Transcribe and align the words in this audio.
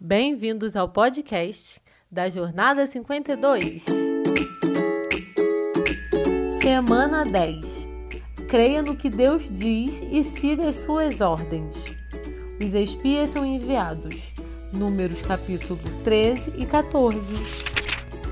Bem-vindos 0.00 0.76
ao 0.76 0.88
podcast 0.88 1.82
da 2.08 2.28
Jornada 2.28 2.86
52. 2.86 3.84
Semana 6.62 7.24
10. 7.24 7.88
Creia 8.48 8.80
no 8.80 8.96
que 8.96 9.10
Deus 9.10 9.48
diz 9.50 10.00
e 10.08 10.22
siga 10.22 10.68
as 10.68 10.76
suas 10.76 11.20
ordens. 11.20 11.74
Os 12.64 12.74
espias 12.74 13.30
são 13.30 13.44
enviados. 13.44 14.32
Números 14.72 15.20
capítulo 15.22 15.80
13 16.04 16.54
e 16.56 16.64
14. 16.64 17.18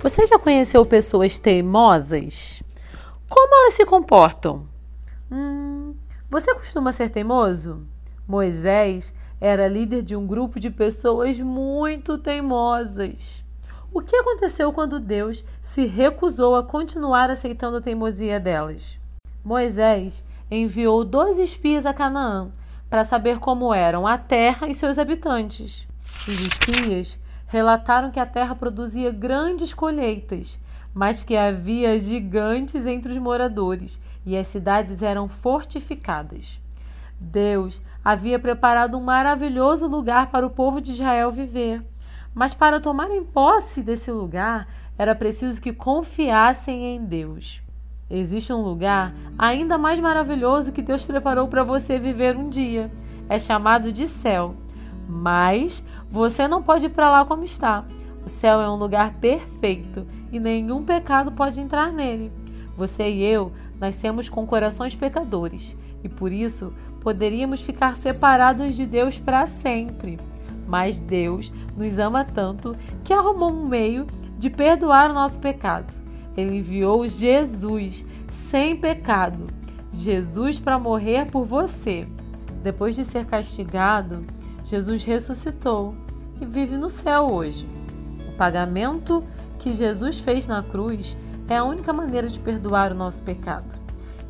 Você 0.00 0.26
já 0.28 0.38
conheceu 0.38 0.86
pessoas 0.86 1.40
teimosas? 1.40 2.62
Como 3.28 3.62
elas 3.62 3.74
se 3.74 3.84
comportam? 3.84 4.68
Hum, 5.28 5.96
você 6.30 6.54
costuma 6.54 6.92
ser 6.92 7.10
teimoso? 7.10 7.84
Moisés 8.28 9.12
era 9.40 9.68
líder 9.68 10.02
de 10.02 10.16
um 10.16 10.26
grupo 10.26 10.58
de 10.58 10.70
pessoas 10.70 11.38
muito 11.38 12.18
teimosas. 12.18 13.44
O 13.92 14.02
que 14.02 14.16
aconteceu 14.16 14.72
quando 14.72 15.00
Deus 15.00 15.44
se 15.62 15.86
recusou 15.86 16.56
a 16.56 16.62
continuar 16.62 17.30
aceitando 17.30 17.78
a 17.78 17.80
teimosia 17.80 18.38
delas? 18.38 18.98
Moisés 19.44 20.22
enviou 20.50 21.04
dois 21.04 21.38
espias 21.38 21.86
a 21.86 21.94
Canaã 21.94 22.50
para 22.90 23.04
saber 23.04 23.38
como 23.38 23.72
eram 23.72 24.06
a 24.06 24.18
terra 24.18 24.68
e 24.68 24.74
seus 24.74 24.98
habitantes. 24.98 25.86
Os 26.26 26.40
espias 26.40 27.18
relataram 27.46 28.10
que 28.10 28.20
a 28.20 28.26
terra 28.26 28.54
produzia 28.54 29.10
grandes 29.10 29.72
colheitas, 29.72 30.58
mas 30.92 31.22
que 31.22 31.36
havia 31.36 31.98
gigantes 31.98 32.86
entre 32.86 33.12
os 33.12 33.18
moradores 33.18 34.00
e 34.26 34.36
as 34.36 34.48
cidades 34.48 35.02
eram 35.02 35.28
fortificadas. 35.28 36.60
Deus 37.20 37.82
havia 38.04 38.38
preparado 38.38 38.96
um 38.96 39.02
maravilhoso 39.02 39.86
lugar 39.86 40.30
para 40.30 40.46
o 40.46 40.50
povo 40.50 40.80
de 40.80 40.92
Israel 40.92 41.30
viver. 41.30 41.82
Mas 42.34 42.54
para 42.54 42.80
tomarem 42.80 43.24
posse 43.24 43.82
desse 43.82 44.10
lugar, 44.12 44.68
era 44.96 45.14
preciso 45.14 45.60
que 45.60 45.72
confiassem 45.72 46.84
em 46.84 47.04
Deus. 47.04 47.62
Existe 48.10 48.52
um 48.52 48.62
lugar 48.62 49.14
ainda 49.36 49.76
mais 49.76 50.00
maravilhoso 50.00 50.72
que 50.72 50.80
Deus 50.80 51.04
preparou 51.04 51.48
para 51.48 51.64
você 51.64 51.98
viver 51.98 52.36
um 52.36 52.48
dia. 52.48 52.90
É 53.28 53.38
chamado 53.38 53.92
de 53.92 54.06
céu. 54.06 54.54
Mas 55.08 55.84
você 56.08 56.46
não 56.46 56.62
pode 56.62 56.86
ir 56.86 56.90
para 56.90 57.10
lá 57.10 57.24
como 57.24 57.44
está. 57.44 57.84
O 58.24 58.28
céu 58.28 58.60
é 58.60 58.70
um 58.70 58.76
lugar 58.76 59.14
perfeito 59.14 60.06
e 60.30 60.38
nenhum 60.38 60.84
pecado 60.84 61.32
pode 61.32 61.60
entrar 61.60 61.92
nele. 61.92 62.32
Você 62.76 63.10
e 63.10 63.24
eu 63.24 63.52
nascemos 63.78 64.28
com 64.28 64.46
corações 64.46 64.94
pecadores 64.94 65.76
e 66.02 66.08
por 66.08 66.32
isso 66.32 66.72
poderíamos 67.08 67.62
ficar 67.62 67.96
separados 67.96 68.76
de 68.76 68.84
Deus 68.84 69.18
para 69.18 69.46
sempre. 69.46 70.18
Mas 70.66 71.00
Deus 71.00 71.50
nos 71.74 71.98
ama 71.98 72.22
tanto 72.22 72.76
que 73.02 73.14
arrumou 73.14 73.50
um 73.50 73.66
meio 73.66 74.06
de 74.38 74.50
perdoar 74.50 75.10
o 75.10 75.14
nosso 75.14 75.40
pecado. 75.40 75.96
Ele 76.36 76.58
enviou 76.58 77.06
Jesus 77.06 78.04
sem 78.28 78.76
pecado, 78.76 79.46
Jesus 79.90 80.60
para 80.60 80.78
morrer 80.78 81.30
por 81.30 81.46
você. 81.46 82.06
Depois 82.62 82.94
de 82.94 83.06
ser 83.06 83.24
castigado, 83.24 84.22
Jesus 84.62 85.02
ressuscitou 85.02 85.94
e 86.38 86.44
vive 86.44 86.76
no 86.76 86.90
céu 86.90 87.22
hoje. 87.22 87.66
O 88.28 88.36
pagamento 88.36 89.24
que 89.58 89.72
Jesus 89.72 90.18
fez 90.18 90.46
na 90.46 90.62
cruz 90.62 91.16
é 91.48 91.56
a 91.56 91.64
única 91.64 91.90
maneira 91.90 92.28
de 92.28 92.38
perdoar 92.38 92.92
o 92.92 92.96
nosso 92.96 93.22
pecado. 93.22 93.78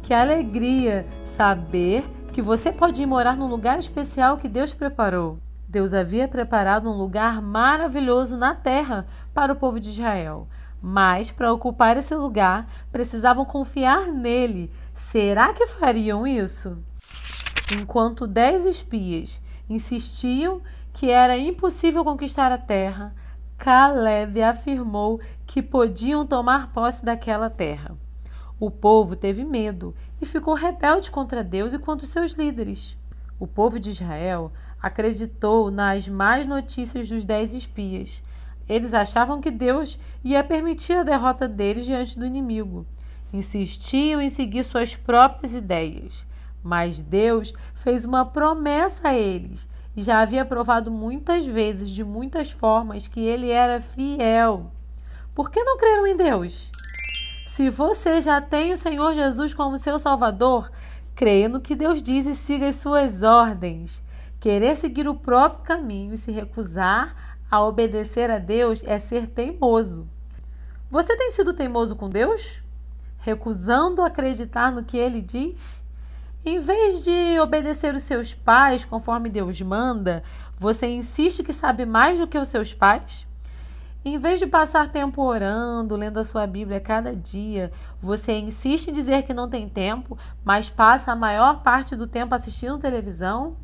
Que 0.01 0.15
alegria 0.15 1.05
saber 1.27 2.05
que 2.39 2.43
você 2.43 2.71
pode 2.71 3.03
ir 3.03 3.07
morar 3.07 3.37
num 3.37 3.49
lugar 3.49 3.81
especial 3.81 4.39
que 4.39 4.49
Deus 4.49 4.73
preparou. 4.73 5.41
Deus 5.67 5.93
havia 5.93 6.29
preparado 6.29 6.89
um 6.89 6.97
lugar 6.97 7.43
maravilhoso 7.43 8.37
na 8.37 8.55
terra 8.55 9.09
para 9.35 9.53
o 9.53 9.57
povo 9.57 9.81
de 9.81 9.89
Israel. 9.89 10.47
Mas 10.81 11.33
para 11.33 11.53
ocupar 11.53 11.97
esse 11.97 12.15
lugar, 12.15 12.69
precisavam 12.93 13.45
confiar 13.45 14.07
nele. 14.07 14.71
Será 14.95 15.53
que 15.53 15.67
fariam 15.67 16.25
isso? 16.25 16.79
Enquanto 17.77 18.25
dez 18.25 18.65
espias 18.65 19.41
insistiam 19.69 20.63
que 20.93 21.11
era 21.11 21.37
impossível 21.37 22.05
conquistar 22.05 22.53
a 22.53 22.57
terra, 22.57 23.13
Caleb 23.57 24.41
afirmou 24.41 25.21
que 25.45 25.61
podiam 25.61 26.25
tomar 26.25 26.73
posse 26.73 27.05
daquela 27.05 27.51
terra. 27.51 27.97
O 28.61 28.71
povo 28.71 29.15
teve 29.15 29.45
medo 29.45 29.95
e 30.21 30.27
ficou 30.27 30.55
rebelde 30.55 31.11
contra 31.11 31.45
Deus 31.45 31.73
e 31.73 31.79
contra 31.79 32.05
os 32.05 32.11
seus 32.11 32.33
líderes. 32.33 32.97
O 33.39 33.47
povo 33.47 33.79
de 33.79 33.91
Israel 33.91 34.51
acreditou 34.83 35.71
nas 35.71 36.09
más 36.09 36.47
notícias 36.47 37.09
dos 37.09 37.25
dez 37.25 37.53
espias. 37.53 38.21
Eles 38.69 38.93
achavam 38.93 39.41
que 39.41 39.51
Deus 39.51 39.99
ia 40.25 40.43
permitir 40.43 40.95
a 40.95 41.03
derrota 41.05 41.47
deles 41.47 41.87
diante 41.87 42.19
do 42.19 42.27
inimigo. 42.27 42.85
Insistiam 43.33 44.21
em 44.21 44.29
seguir 44.29 44.65
suas 44.65 44.97
próprias 44.97 45.55
ideias. 45.55 46.27
Mas 46.63 47.01
Deus 47.01 47.55
fez 47.77 48.05
uma 48.05 48.27
promessa 48.27 49.09
a 49.09 49.15
eles 49.15 49.69
e 49.97 50.03
já 50.03 50.21
havia 50.21 50.45
provado 50.45 50.91
muitas 50.91 51.47
vezes, 51.47 51.91
de 51.91 52.05
muitas 52.05 52.51
formas, 52.51 53.09
que 53.09 53.21
ele 53.21 53.51
era 53.51 53.81
fiel. 53.81 54.71
Por 55.35 55.51
que 55.51 55.63
não 55.63 55.79
creram 55.79 56.07
em 56.07 56.17
Deus? 56.17 56.71
Se 57.59 57.71
você 57.71 58.21
já 58.21 58.41
tem 58.41 58.73
o 58.73 58.77
Senhor 58.77 59.15
Jesus 59.15 59.53
como 59.53 59.77
seu 59.77 59.99
Salvador, 59.99 60.71
creia 61.17 61.49
no 61.49 61.61
que 61.61 61.75
Deus 61.75 62.01
diz 62.01 62.25
e 62.25 62.33
siga 62.37 62.69
as 62.69 62.77
suas 62.77 63.25
ordens. 63.25 64.01
Querer 64.39 64.77
seguir 64.77 65.09
o 65.09 65.17
próprio 65.17 65.65
caminho 65.65 66.15
e 66.15 66.17
se 66.17 66.31
recusar 66.31 67.37
a 67.51 67.61
obedecer 67.61 68.31
a 68.31 68.39
Deus 68.39 68.81
é 68.85 69.01
ser 69.01 69.27
teimoso. 69.27 70.09
Você 70.89 71.17
tem 71.17 71.33
sido 71.33 71.53
teimoso 71.53 71.97
com 71.97 72.09
Deus? 72.09 72.63
Recusando 73.19 74.03
acreditar 74.03 74.71
no 74.71 74.85
que 74.85 74.97
ele 74.97 75.21
diz? 75.21 75.85
Em 76.45 76.61
vez 76.61 77.03
de 77.03 77.41
obedecer 77.41 77.93
os 77.93 78.05
seus 78.05 78.33
pais 78.33 78.85
conforme 78.85 79.29
Deus 79.29 79.61
manda, 79.61 80.23
você 80.57 80.87
insiste 80.87 81.43
que 81.43 81.53
sabe 81.53 81.85
mais 81.85 82.21
do 82.21 82.29
que 82.29 82.39
os 82.39 82.47
seus 82.47 82.73
pais? 82.73 83.27
Em 84.05 84.17
vez 84.17 84.39
de 84.39 84.47
passar 84.47 84.93
tempo 84.93 85.23
orando, 85.23 85.97
lendo 85.97 86.19
a 86.19 86.25
sua 86.25 86.47
Bíblia 86.47 86.81
cada 86.81 87.17
dia, 87.17 87.73
você 88.01 88.39
insiste 88.39 88.89
em 88.89 88.93
dizer 88.93 89.25
que 89.25 89.35
não 89.35 89.51
tem 89.51 89.69
tempo, 89.69 90.17
mas 90.45 90.71
passa 90.71 91.11
a 91.11 91.17
maior 91.17 91.63
parte 91.65 91.97
do 91.97 92.07
tempo 92.07 92.33
assistindo 92.33 92.79
televisão? 92.79 93.57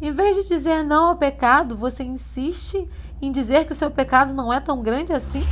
Em 0.00 0.12
vez 0.12 0.36
de 0.36 0.46
dizer 0.46 0.84
não 0.84 1.06
ao 1.06 1.16
pecado, 1.16 1.76
você 1.76 2.04
insiste 2.04 2.88
em 3.20 3.32
dizer 3.32 3.66
que 3.66 3.72
o 3.72 3.74
seu 3.74 3.90
pecado 3.90 4.32
não 4.32 4.52
é 4.52 4.60
tão 4.60 4.80
grande 4.80 5.12
assim? 5.12 5.42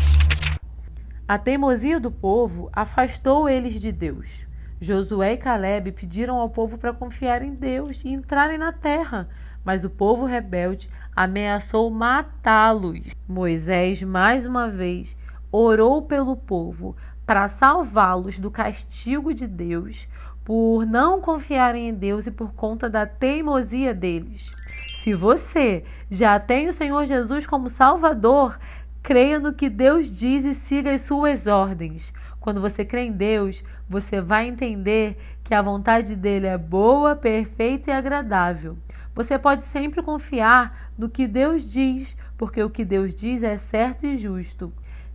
A 1.26 1.36
teimosia 1.36 1.98
do 1.98 2.10
povo 2.10 2.70
afastou 2.72 3.48
eles 3.48 3.80
de 3.80 3.90
Deus. 3.90 4.46
Josué 4.80 5.32
e 5.32 5.36
Caleb 5.36 5.92
pediram 5.92 6.36
ao 6.38 6.48
povo 6.48 6.78
para 6.78 6.92
confiar 6.92 7.42
em 7.42 7.54
Deus 7.54 8.04
e 8.04 8.10
entrarem 8.10 8.58
na 8.58 8.72
terra, 8.72 9.28
mas 9.64 9.84
o 9.84 9.90
povo 9.90 10.26
rebelde 10.26 10.88
ameaçou 11.14 11.90
matá-los. 11.90 13.11
Moisés, 13.28 14.02
mais 14.02 14.44
uma 14.44 14.68
vez, 14.68 15.16
orou 15.50 16.02
pelo 16.02 16.36
povo 16.36 16.96
para 17.24 17.48
salvá-los 17.48 18.38
do 18.38 18.50
castigo 18.50 19.32
de 19.32 19.46
Deus 19.46 20.08
por 20.44 20.84
não 20.84 21.20
confiarem 21.20 21.88
em 21.88 21.94
Deus 21.94 22.26
e 22.26 22.30
por 22.30 22.52
conta 22.52 22.90
da 22.90 23.06
teimosia 23.06 23.94
deles. 23.94 24.50
Se 24.96 25.14
você 25.14 25.84
já 26.10 26.38
tem 26.38 26.68
o 26.68 26.72
Senhor 26.72 27.06
Jesus 27.06 27.46
como 27.46 27.68
Salvador, 27.68 28.58
creia 29.02 29.38
no 29.38 29.52
que 29.52 29.68
Deus 29.68 30.08
diz 30.08 30.44
e 30.44 30.54
siga 30.54 30.92
as 30.92 31.02
suas 31.02 31.46
ordens. 31.46 32.12
Quando 32.40 32.60
você 32.60 32.84
crê 32.84 33.02
em 33.04 33.12
Deus, 33.12 33.62
você 33.88 34.20
vai 34.20 34.48
entender 34.48 35.16
que 35.44 35.54
a 35.54 35.62
vontade 35.62 36.16
dele 36.16 36.46
é 36.46 36.58
boa, 36.58 37.14
perfeita 37.14 37.90
e 37.90 37.94
agradável. 37.94 38.76
Você 39.14 39.38
pode 39.38 39.64
sempre 39.64 40.02
confiar 40.02 40.90
no 40.96 41.08
que 41.08 41.26
Deus 41.26 41.70
diz, 41.70 42.16
porque 42.38 42.62
o 42.62 42.70
que 42.70 42.84
Deus 42.84 43.14
diz 43.14 43.42
é 43.42 43.58
certo 43.58 44.06
e 44.06 44.16
justo. 44.16 44.72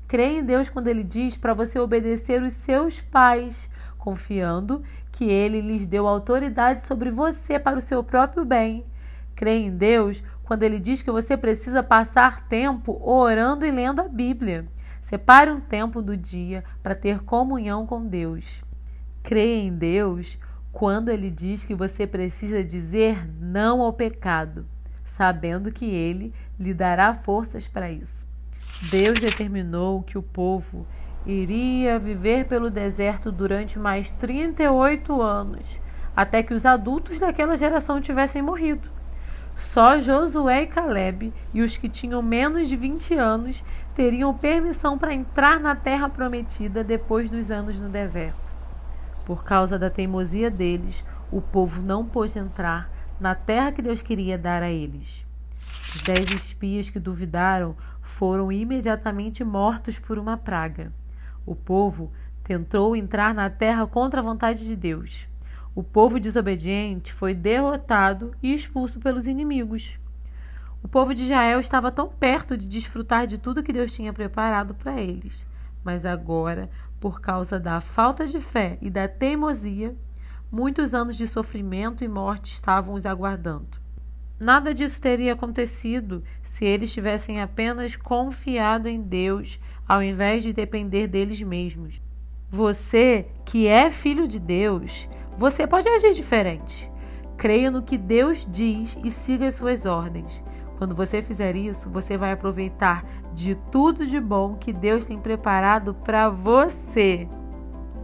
Crê 0.07 0.39
em 0.39 0.43
Deus 0.43 0.69
quando 0.69 0.87
ele 0.87 1.03
diz 1.03 1.35
para 1.35 1.53
você 1.53 1.79
obedecer 1.79 2.41
os 2.41 2.53
seus 2.53 3.01
pais, 3.01 3.69
confiando 3.97 4.83
que 5.11 5.25
ele 5.25 5.59
lhes 5.59 5.87
deu 5.87 6.07
autoridade 6.07 6.85
sobre 6.85 7.09
você 7.09 7.57
para 7.57 7.77
o 7.77 7.81
seu 7.81 8.03
próprio 8.03 8.45
bem. 8.45 8.85
Crê 9.35 9.57
em 9.57 9.75
Deus 9.75 10.23
quando 10.43 10.63
ele 10.63 10.79
diz 10.79 11.01
que 11.01 11.11
você 11.11 11.35
precisa 11.35 11.83
passar 11.83 12.47
tempo 12.47 13.01
orando 13.03 13.65
e 13.65 13.71
lendo 13.71 13.99
a 13.99 14.07
Bíblia. 14.07 14.65
Separe 15.01 15.51
um 15.51 15.59
tempo 15.59 16.01
do 16.01 16.15
dia 16.15 16.63
para 16.81 16.95
ter 16.95 17.19
comunhão 17.23 17.85
com 17.85 18.05
Deus. 18.05 18.63
Crê 19.23 19.55
em 19.57 19.73
Deus 19.73 20.37
quando 20.77 21.09
ele 21.09 21.31
diz 21.31 21.65
que 21.65 21.73
você 21.73 22.05
precisa 22.05 22.63
dizer 22.63 23.27
não 23.41 23.81
ao 23.81 23.91
pecado, 23.91 24.63
sabendo 25.03 25.71
que 25.71 25.85
ele 25.85 26.31
lhe 26.59 26.71
dará 26.71 27.15
forças 27.15 27.67
para 27.67 27.91
isso. 27.91 28.27
Deus 28.91 29.17
determinou 29.19 30.03
que 30.03 30.19
o 30.19 30.21
povo 30.21 30.85
iria 31.25 31.97
viver 31.97 32.45
pelo 32.45 32.69
deserto 32.69 33.31
durante 33.31 33.79
mais 33.79 34.11
38 34.11 35.19
anos, 35.19 35.65
até 36.15 36.43
que 36.43 36.53
os 36.53 36.63
adultos 36.63 37.17
daquela 37.17 37.57
geração 37.57 37.99
tivessem 37.99 38.43
morrido. 38.43 38.87
Só 39.57 39.99
Josué 39.99 40.61
e 40.61 40.67
Caleb 40.67 41.33
e 41.55 41.63
os 41.63 41.75
que 41.75 41.89
tinham 41.89 42.21
menos 42.21 42.69
de 42.69 42.75
20 42.75 43.15
anos 43.15 43.63
teriam 43.95 44.31
permissão 44.31 44.95
para 44.95 45.11
entrar 45.11 45.59
na 45.59 45.75
terra 45.75 46.07
prometida 46.07 46.83
depois 46.83 47.31
dos 47.31 47.49
anos 47.49 47.79
no 47.79 47.89
deserto. 47.89 48.46
Por 49.27 49.43
causa 49.43 49.77
da 49.77 49.89
teimosia 49.89 50.49
deles, 50.49 51.03
o 51.29 51.41
povo 51.41 51.81
não 51.81 52.05
pôde 52.05 52.39
entrar 52.39 52.89
na 53.19 53.35
terra 53.35 53.73
que 53.73 53.81
Deus 53.81 54.01
queria 54.01 54.37
dar 54.37 54.63
a 54.63 54.69
eles. 54.69 55.21
Os 55.93 55.99
dez 55.99 56.31
espias 56.31 56.89
que 56.89 56.97
duvidaram 56.97 57.75
foram 58.01 58.49
imediatamente 58.49 59.43
mortos 59.43 59.99
por 59.99 60.17
uma 60.17 60.37
praga. 60.37 60.93
O 61.45 61.53
povo 61.53 62.09
tentou 62.41 62.95
entrar 62.95 63.33
na 63.33 63.49
terra 63.49 63.85
contra 63.85 64.21
a 64.21 64.23
vontade 64.23 64.65
de 64.65 64.77
Deus. 64.77 65.27
O 65.75 65.83
povo 65.83 66.21
desobediente 66.21 67.11
foi 67.11 67.33
derrotado 67.33 68.33
e 68.41 68.53
expulso 68.53 68.97
pelos 68.97 69.27
inimigos. 69.27 69.99
O 70.81 70.87
povo 70.87 71.13
de 71.13 71.23
Israel 71.23 71.59
estava 71.59 71.91
tão 71.91 72.07
perto 72.07 72.55
de 72.55 72.65
desfrutar 72.65 73.27
de 73.27 73.37
tudo 73.37 73.61
que 73.61 73.73
Deus 73.73 73.93
tinha 73.93 74.13
preparado 74.13 74.73
para 74.73 75.01
eles, 75.01 75.45
mas 75.83 76.05
agora, 76.05 76.69
por 76.99 77.21
causa 77.21 77.59
da 77.59 77.79
falta 77.79 78.25
de 78.25 78.39
fé 78.39 78.77
e 78.81 78.89
da 78.89 79.07
teimosia, 79.07 79.95
muitos 80.51 80.93
anos 80.93 81.15
de 81.15 81.27
sofrimento 81.27 82.03
e 82.03 82.07
morte 82.07 82.53
estavam 82.53 82.95
os 82.95 83.05
aguardando. 83.05 83.77
Nada 84.39 84.73
disso 84.73 85.01
teria 85.01 85.33
acontecido 85.33 86.23
se 86.43 86.63
eles 86.63 86.91
tivessem 86.91 87.41
apenas 87.41 87.95
confiado 87.95 88.87
em 88.87 89.01
Deus 89.01 89.59
ao 89.87 90.03
invés 90.03 90.43
de 90.43 90.53
depender 90.53 91.07
deles 91.07 91.41
mesmos. 91.41 92.01
Você, 92.49 93.27
que 93.45 93.67
é 93.67 93.89
filho 93.89 94.27
de 94.27 94.39
Deus, 94.39 95.07
você 95.37 95.65
pode 95.65 95.89
agir 95.89 96.13
diferente. 96.13 96.89
Creia 97.35 97.69
no 97.71 97.81
que 97.81 97.97
Deus 97.97 98.47
diz 98.49 98.97
e 99.03 99.11
siga 99.11 99.47
as 99.47 99.55
suas 99.55 99.85
ordens. 99.85 100.43
Quando 100.77 100.95
você 100.95 101.21
fizer 101.21 101.55
isso, 101.55 101.89
você 101.89 102.17
vai 102.17 102.31
aproveitar 102.31 103.03
de 103.33 103.55
tudo 103.71 104.05
de 104.05 104.19
bom 104.19 104.55
que 104.55 104.71
Deus 104.71 105.05
tem 105.05 105.19
preparado 105.19 105.93
para 105.93 106.29
você. 106.29 107.27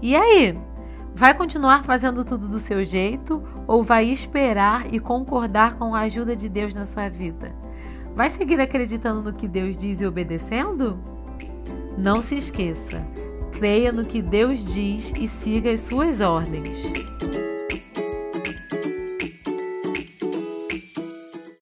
E 0.01 0.15
aí? 0.15 0.57
Vai 1.15 1.35
continuar 1.35 1.83
fazendo 1.83 2.25
tudo 2.25 2.47
do 2.47 2.59
seu 2.59 2.83
jeito 2.83 3.43
ou 3.67 3.83
vai 3.83 4.05
esperar 4.05 4.91
e 4.91 4.99
concordar 4.99 5.75
com 5.75 5.93
a 5.93 6.01
ajuda 6.01 6.35
de 6.35 6.49
Deus 6.49 6.73
na 6.73 6.85
sua 6.85 7.07
vida? 7.07 7.53
Vai 8.15 8.29
seguir 8.29 8.59
acreditando 8.59 9.21
no 9.21 9.33
que 9.33 9.47
Deus 9.47 9.77
diz 9.77 10.01
e 10.01 10.05
obedecendo? 10.07 10.97
Não 11.95 12.21
se 12.23 12.37
esqueça, 12.37 13.05
creia 13.51 13.91
no 13.91 14.03
que 14.03 14.21
Deus 14.21 14.65
diz 14.65 15.13
e 15.15 15.27
siga 15.27 15.71
as 15.71 15.81
suas 15.81 16.19
ordens. 16.21 17.12